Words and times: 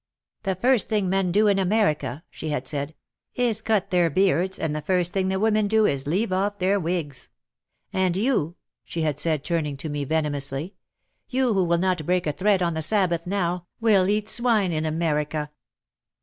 "The 0.41 0.55
first 0.55 0.89
thing 0.89 1.09
men 1.09 1.31
do 1.31 1.47
in 1.47 1.59
America," 1.59 2.23
she 2.31 2.49
had 2.49 2.67
said, 2.67 2.95
"is 3.35 3.61
cut 3.61 3.91
their 3.91 4.09
beards 4.09 4.57
and 4.57 4.75
the 4.75 4.81
first 4.81 5.13
thing 5.13 5.29
the 5.29 5.39
women 5.39 5.67
do 5.67 5.85
is 5.85 6.05
to 6.05 6.09
leave 6.09 6.33
off 6.33 6.57
their 6.57 6.79
wigs. 6.79 7.29
And 7.93 8.17
you," 8.17 8.55
she 8.83 9.03
had 9.03 9.19
said, 9.19 9.43
turning 9.43 9.77
to 9.77 9.89
me 9.89 10.03
venomously, 10.03 10.73
"you 11.29 11.53
who 11.53 11.63
will 11.65 11.77
not 11.77 12.03
break 12.03 12.25
a 12.25 12.31
thread 12.33 12.63
on 12.63 12.73
the 12.73 12.81
Sabbath 12.81 13.27
now, 13.27 13.67
will 13.79 14.09
eat 14.09 14.27
swine 14.27 14.71
in 14.73 14.85
America." 14.85 15.51